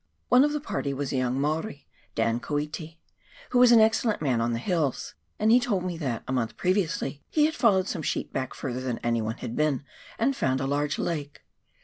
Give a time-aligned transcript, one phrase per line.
[0.29, 2.97] One of the party was a young Maori— Dan Koeti,
[3.51, 6.57] who is an excellent man on the hills— and he told me that, a month
[6.57, 9.83] previously, he had followed some sheep back further than anyone had been,
[10.17, 11.43] and found a large lake.